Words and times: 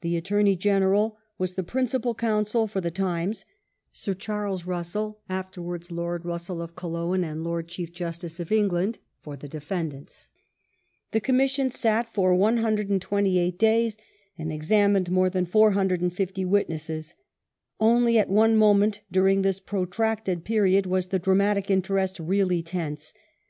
The 0.00 0.16
Attorney 0.16 0.56
General 0.56 1.18
was 1.36 1.52
the 1.52 1.62
principal 1.62 2.14
counsel 2.14 2.66
for 2.66 2.80
The 2.80 2.90
Times, 2.90 3.44
Sir 3.92 4.14
Charles 4.14 4.64
Russell, 4.64 5.20
afterwards 5.28 5.90
Lord 5.92 6.24
Russell 6.24 6.62
of 6.62 6.74
Killowen 6.74 7.22
and 7.22 7.44
Lord 7.44 7.68
Chief 7.68 7.92
Justice 7.92 8.40
of 8.40 8.50
England, 8.50 9.00
for 9.20 9.36
the 9.36 9.48
defendants. 9.48 10.30
The 11.10 11.20
Com 11.20 11.36
mission 11.36 11.68
sat 11.68 12.08
for 12.14 12.34
128 12.34 13.58
days,^ 13.58 13.98
and 14.38 14.50
examined 14.50 15.10
raoi 15.10 15.26
e 15.26 15.28
than 15.28 15.44
450 15.44 16.44
witnesses. 16.46 17.12
Only 17.78 18.16
at 18.16 18.30
one 18.30 18.56
moment 18.56 19.02
during 19.12 19.42
this 19.42 19.60
protracted 19.60 20.42
period 20.42 20.86
was 20.86 21.08
the 21.08 21.18
dramatic 21.18 21.70
interest 21.70 22.18
really 22.18 22.62
tense. 22.62 23.12